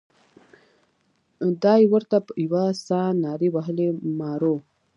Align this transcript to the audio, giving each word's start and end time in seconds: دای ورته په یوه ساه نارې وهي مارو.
دای 1.63 1.81
ورته 1.91 2.17
په 2.25 2.31
یوه 2.45 2.65
ساه 2.87 3.09
نارې 3.23 3.49
وهي 3.51 3.87
مارو. 4.19 4.55